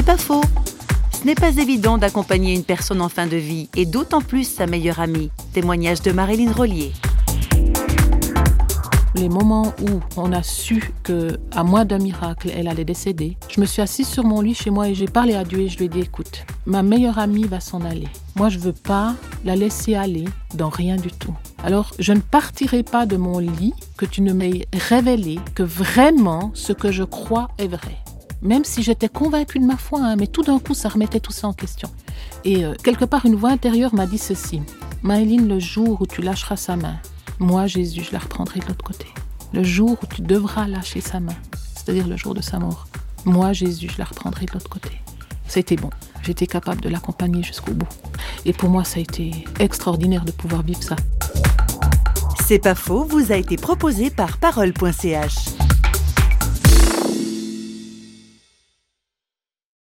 C'est 0.00 0.06
pas 0.06 0.16
faux. 0.16 0.40
Ce 1.12 1.26
n'est 1.26 1.34
pas 1.34 1.54
évident 1.58 1.98
d'accompagner 1.98 2.54
une 2.54 2.64
personne 2.64 3.02
en 3.02 3.10
fin 3.10 3.26
de 3.26 3.36
vie 3.36 3.68
et 3.76 3.84
d'autant 3.84 4.22
plus 4.22 4.44
sa 4.44 4.66
meilleure 4.66 4.98
amie. 4.98 5.30
Témoignage 5.52 6.00
de 6.00 6.10
Marilyn 6.10 6.52
Rollier. 6.52 6.92
Les 9.14 9.28
moments 9.28 9.74
où 9.82 10.00
on 10.16 10.32
a 10.32 10.42
su 10.42 10.94
que, 11.02 11.38
à 11.52 11.64
moins 11.64 11.84
d'un 11.84 11.98
miracle, 11.98 12.50
elle 12.56 12.66
allait 12.66 12.86
décéder, 12.86 13.36
je 13.50 13.60
me 13.60 13.66
suis 13.66 13.82
assise 13.82 14.08
sur 14.08 14.24
mon 14.24 14.40
lit 14.40 14.54
chez 14.54 14.70
moi 14.70 14.88
et 14.88 14.94
j'ai 14.94 15.04
parlé 15.04 15.34
à 15.34 15.44
Dieu 15.44 15.58
et 15.58 15.68
je 15.68 15.76
lui 15.76 15.84
ai 15.84 15.88
dit 15.90 16.00
écoute, 16.00 16.46
ma 16.64 16.82
meilleure 16.82 17.18
amie 17.18 17.44
va 17.44 17.60
s'en 17.60 17.82
aller. 17.82 18.08
Moi, 18.36 18.48
je 18.48 18.58
veux 18.58 18.72
pas 18.72 19.16
la 19.44 19.54
laisser 19.54 19.96
aller 19.96 20.24
dans 20.54 20.70
rien 20.70 20.96
du 20.96 21.10
tout. 21.10 21.34
Alors, 21.62 21.92
je 21.98 22.14
ne 22.14 22.20
partirai 22.20 22.84
pas 22.84 23.04
de 23.04 23.18
mon 23.18 23.38
lit 23.38 23.74
que 23.98 24.06
tu 24.06 24.22
ne 24.22 24.32
m'aies 24.32 24.66
révélé 24.72 25.40
que 25.54 25.62
vraiment 25.62 26.52
ce 26.54 26.72
que 26.72 26.90
je 26.90 27.04
crois 27.04 27.50
est 27.58 27.68
vrai. 27.68 27.98
Même 28.42 28.64
si 28.64 28.82
j'étais 28.82 29.08
convaincue 29.08 29.58
de 29.58 29.66
ma 29.66 29.76
foi, 29.76 30.00
hein, 30.00 30.16
mais 30.16 30.26
tout 30.26 30.42
d'un 30.42 30.58
coup, 30.58 30.74
ça 30.74 30.88
remettait 30.88 31.20
tout 31.20 31.32
ça 31.32 31.48
en 31.48 31.52
question. 31.52 31.90
Et 32.44 32.64
euh, 32.64 32.74
quelque 32.82 33.04
part, 33.04 33.26
une 33.26 33.34
voix 33.34 33.50
intérieure 33.50 33.94
m'a 33.94 34.06
dit 34.06 34.18
ceci. 34.18 34.62
Maëline, 35.02 35.46
le 35.46 35.58
jour 35.58 36.00
où 36.00 36.06
tu 36.06 36.22
lâcheras 36.22 36.56
sa 36.56 36.76
main, 36.76 36.96
moi, 37.38 37.66
Jésus, 37.66 38.02
je 38.02 38.12
la 38.12 38.18
reprendrai 38.18 38.60
de 38.60 38.66
l'autre 38.66 38.84
côté. 38.84 39.06
Le 39.52 39.62
jour 39.62 39.98
où 40.02 40.06
tu 40.06 40.22
devras 40.22 40.66
lâcher 40.66 41.00
sa 41.00 41.20
main, 41.20 41.36
c'est-à-dire 41.74 42.06
le 42.06 42.16
jour 42.16 42.34
de 42.34 42.40
sa 42.40 42.58
mort, 42.58 42.86
moi, 43.24 43.52
Jésus, 43.52 43.88
je 43.92 43.98
la 43.98 44.04
reprendrai 44.04 44.46
de 44.46 44.52
l'autre 44.52 44.70
côté. 44.70 44.90
C'était 45.46 45.76
bon. 45.76 45.90
J'étais 46.22 46.46
capable 46.46 46.80
de 46.80 46.88
l'accompagner 46.88 47.42
jusqu'au 47.42 47.72
bout. 47.72 47.88
Et 48.44 48.52
pour 48.52 48.70
moi, 48.70 48.84
ça 48.84 48.98
a 48.98 49.02
été 49.02 49.44
extraordinaire 49.58 50.24
de 50.24 50.32
pouvoir 50.32 50.62
vivre 50.62 50.82
ça. 50.82 50.96
C'est 52.46 52.58
pas 52.58 52.74
faux, 52.74 53.04
vous 53.04 53.32
a 53.32 53.36
été 53.36 53.56
proposé 53.56 54.10
par 54.10 54.38
parole.ch. 54.38 55.59